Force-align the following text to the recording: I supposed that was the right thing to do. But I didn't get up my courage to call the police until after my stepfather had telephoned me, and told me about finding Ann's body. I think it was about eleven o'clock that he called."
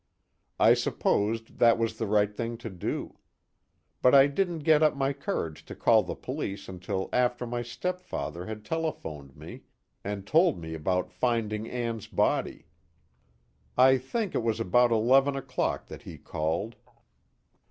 I 0.59 0.73
supposed 0.73 1.59
that 1.59 1.77
was 1.77 1.99
the 1.99 2.07
right 2.07 2.33
thing 2.35 2.57
to 2.57 2.71
do. 2.71 3.19
But 4.01 4.15
I 4.15 4.25
didn't 4.25 4.63
get 4.65 4.81
up 4.81 4.95
my 4.97 5.13
courage 5.13 5.63
to 5.65 5.75
call 5.75 6.01
the 6.01 6.15
police 6.15 6.67
until 6.67 7.07
after 7.13 7.45
my 7.45 7.61
stepfather 7.61 8.47
had 8.47 8.65
telephoned 8.65 9.35
me, 9.37 9.61
and 10.03 10.25
told 10.25 10.57
me 10.57 10.73
about 10.73 11.11
finding 11.11 11.69
Ann's 11.69 12.07
body. 12.07 12.65
I 13.77 13.99
think 13.99 14.33
it 14.33 14.41
was 14.41 14.59
about 14.59 14.91
eleven 14.91 15.35
o'clock 15.35 15.85
that 15.85 16.01
he 16.01 16.17
called." 16.17 16.77